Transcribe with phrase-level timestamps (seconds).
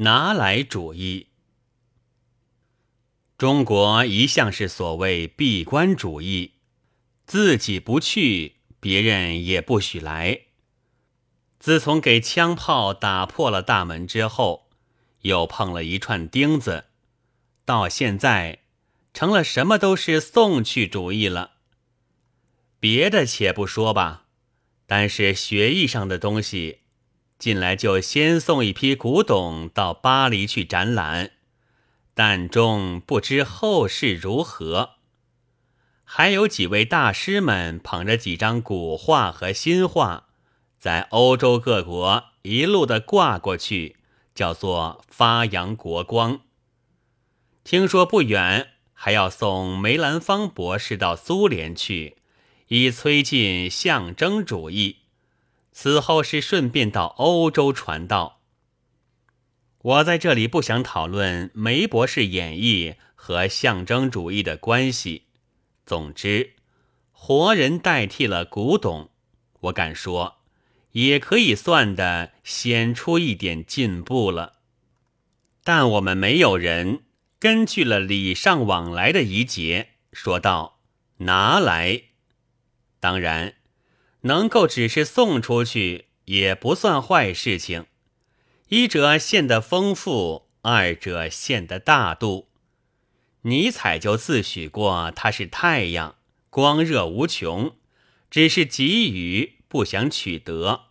[0.00, 1.26] 拿来主义。
[3.36, 6.52] 中国一向是所谓闭关主义，
[7.26, 10.42] 自己不去，别人也不许来。
[11.58, 14.70] 自从给枪炮打破了大门之后，
[15.22, 16.84] 又碰了一串钉子，
[17.64, 18.60] 到现在
[19.12, 21.54] 成了什么都是送去主义了。
[22.78, 24.26] 别的且不说吧，
[24.86, 26.82] 但是学艺上的东西，
[27.38, 31.32] 进来就先送一批古董到巴黎去展览。
[32.14, 34.96] 但终不知后事如何。
[36.02, 40.28] 还有几位大师们捧着几张古画和新画，
[40.78, 43.96] 在欧洲各国一路的挂过去，
[44.34, 46.40] 叫做发扬国光。
[47.62, 52.16] 听说不远还要送梅兰芳博士到苏联去，
[52.68, 54.96] 以催进象征主义。
[55.80, 58.40] 此后是顺便到欧洲传道。
[59.80, 65.26] 我在这里不想讨论梅博士演绎和象征主义的关系。
[65.86, 66.54] 总之，
[67.12, 69.10] 活人代替了古董，
[69.60, 70.38] 我敢说，
[70.90, 74.54] 也可以算得显出一点进步了。
[75.62, 77.04] 但我们没有人
[77.38, 80.80] 根据了礼尚往来的仪节，说道
[81.18, 82.02] ：“拿来。”
[82.98, 83.54] 当然，
[84.22, 87.86] 能够只是送出去，也不算坏事情。
[88.68, 92.48] 一者献得丰富，二者献得大度。
[93.42, 96.16] 尼采就自诩过他是太阳，
[96.50, 97.76] 光热无穷，
[98.30, 100.86] 只是给予不想取得。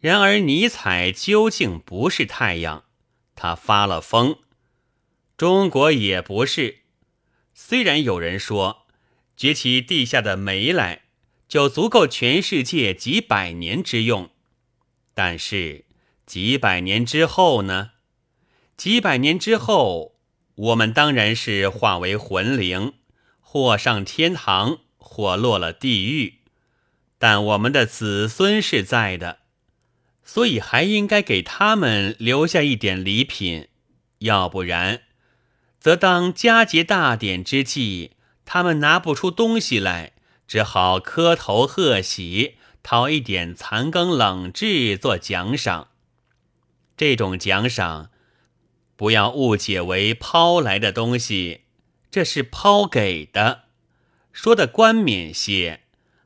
[0.00, 2.84] 然而尼采究竟不是太阳，
[3.36, 4.38] 他发了疯。
[5.36, 6.80] 中国也不是，
[7.54, 8.86] 虽然有人说
[9.36, 11.03] 掘起地下的煤来
[11.54, 14.28] 就足够全世界几百年之用，
[15.14, 15.84] 但是。
[16.26, 17.92] 几百年之后呢？
[18.76, 20.16] 几百年之后，
[20.56, 22.94] 我们当然是化为魂灵，
[23.38, 26.40] 或上天堂，或落了地狱。
[27.20, 29.38] 但我们的子孙是在的，
[30.24, 33.68] 所以还应该给他们留下一点礼品。
[34.18, 35.02] 要不然，
[35.78, 38.10] 则当佳节大典之际，
[38.44, 40.13] 他们拿不出东西来，
[40.46, 45.88] 只好磕头贺喜，讨一点残羹冷炙做奖赏。
[46.96, 48.10] 这种奖赏，
[48.96, 51.62] 不要误解为抛来的东西，
[52.10, 53.62] 这是抛给的。
[54.32, 55.80] 说的冠冕些，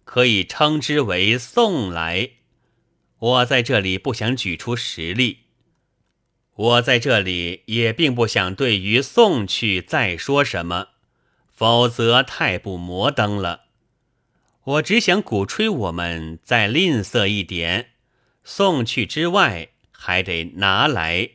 [0.05, 2.31] 可以称之为送来。
[3.19, 5.45] 我在这里不想举出实例，
[6.55, 10.89] 我在这里也并不想对于送去再说什么，
[11.55, 13.68] 否则太不摩登了。
[14.69, 17.93] 我只想鼓吹我们再吝啬一点，
[18.45, 19.71] 送去之外。
[20.01, 21.31] 还得拿来，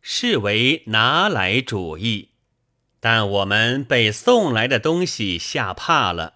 [0.00, 2.30] 视为拿来主义。
[2.98, 6.34] 但我们被送来的东西吓怕了。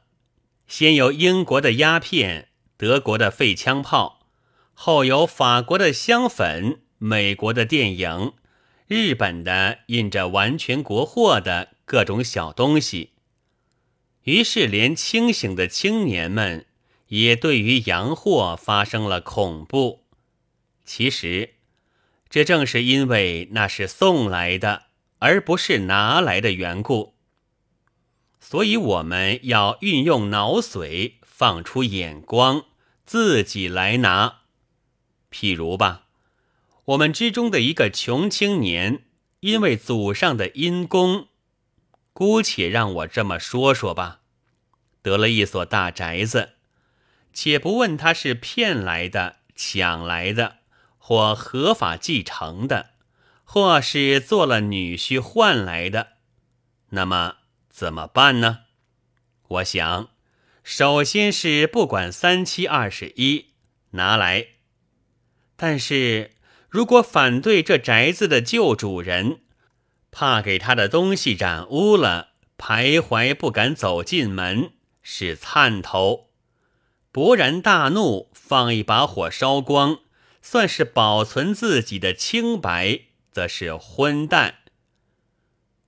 [0.69, 4.21] 先有英国的鸦片，德国的废枪炮，
[4.72, 8.34] 后有法国的香粉，美国的电影，
[8.87, 13.13] 日本的印着完全国货的各种小东西。
[14.25, 16.67] 于是，连清醒的青年们
[17.09, 20.05] 也对于洋货发生了恐怖。
[20.85, 21.55] 其实。
[22.31, 24.87] 这正是因为那是送来的，
[25.21, 27.15] 而不是拿来的缘故，
[28.41, 32.65] 所以我们要运用脑髓，放出眼光，
[33.06, 34.41] 自己来拿。
[35.31, 36.06] 譬如吧，
[36.87, 39.05] 我们之中的一个穷青年，
[39.39, 41.29] 因为祖上的因功，
[42.14, 44.20] 姑且让我这么说说吧，
[45.02, 46.54] 得了一所大宅子，
[47.34, 50.60] 且不问他是骗来的、抢来的。
[51.06, 52.92] 或合法继承的，
[53.44, 56.12] 或是做了女婿换来的，
[56.88, 57.34] 那么
[57.69, 58.60] 怎么办呢？
[59.48, 60.08] 我想，
[60.62, 63.50] 首先是不管三七二十一
[63.91, 64.46] 拿来。
[65.56, 66.31] 但是
[66.70, 69.43] 如果反对这宅子的旧主人，
[70.14, 74.70] 怕给他的东西染污了，徘徊不敢走进门，
[75.02, 76.28] 是灿头；
[77.12, 79.99] 勃然大怒，放一把火烧光。
[80.40, 83.00] 算是保存自己的清白，
[83.32, 84.56] 则是昏蛋。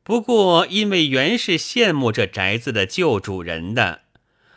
[0.02, 4.00] 不过，因为原是羡慕这宅子的旧主人的，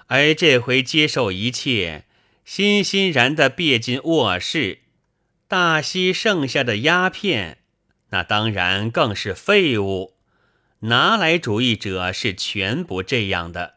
[0.07, 2.05] 而这回接受一切，
[2.45, 4.79] 欣欣然的别进卧室，
[5.49, 7.58] 大吸剩下的鸦片，
[8.09, 10.15] 那当然更是废物。
[10.81, 13.75] 拿来主义者是全不这样的，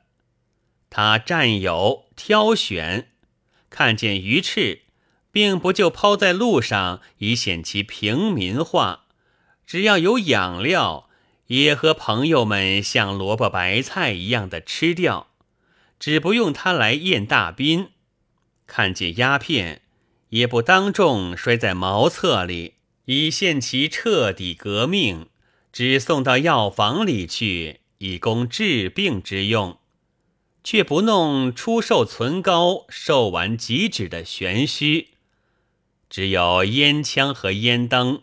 [0.90, 3.10] 他占有、挑选，
[3.70, 4.82] 看见鱼翅。
[5.32, 9.06] 并不就抛在路上以显其平民化，
[9.66, 11.08] 只要有养料，
[11.46, 15.28] 也和朋友们像萝卜白菜一样的吃掉，
[15.98, 17.92] 只不用它来验大宾。
[18.66, 19.80] 看见鸦片，
[20.28, 22.74] 也不当众摔在茅厕里，
[23.12, 25.26] 以现其彻底革命，
[25.70, 29.78] 只送到药房里去，以供治病之用。
[30.64, 35.08] 却不弄出售存高、售完即止的玄虚，
[36.08, 38.22] 只有烟枪和烟灯。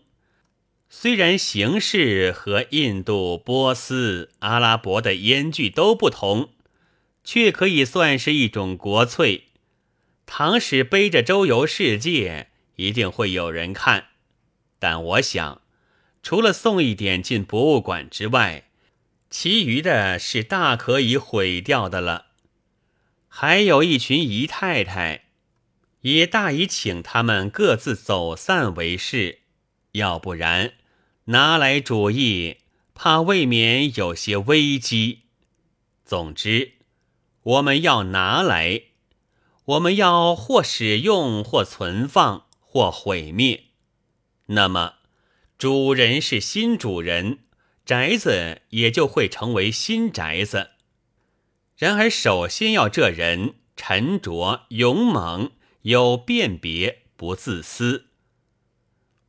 [0.89, 6.49] 虽然形式和印度、波斯、阿拉伯的烟具都不同，
[7.23, 9.43] 却可以算是一种国粹。
[10.25, 12.47] 唐使背着周游世界，
[12.77, 14.05] 一定会有人看。
[14.79, 15.61] 但我想，
[16.23, 18.65] 除了送一点进博物馆之外，
[19.29, 22.27] 其余的是大可以毁掉的了。
[23.27, 25.25] 还有一群姨太太，
[26.01, 29.39] 也大以请他们各自走散为是，
[29.91, 30.73] 要不然
[31.25, 32.57] 拿来主意，
[32.95, 35.23] 怕未免有些危机。
[36.03, 36.73] 总之，
[37.43, 38.81] 我们要拿来，
[39.65, 43.65] 我们要或使用，或存放，或毁灭。
[44.51, 44.95] 那么，
[45.59, 47.39] 主人是新主人，
[47.85, 50.71] 宅子也就会成为新宅子。
[51.77, 55.51] 然而，首先要这人沉着、勇猛、
[55.83, 58.07] 有辨别、不自私。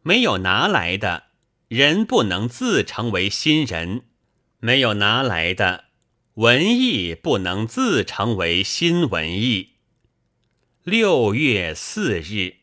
[0.00, 1.24] 没有拿来的
[1.68, 4.04] 人，不能自成为新人；
[4.58, 5.84] 没有拿来的
[6.34, 9.74] 文艺，不能自成为新文艺。
[10.82, 12.59] 六月四日。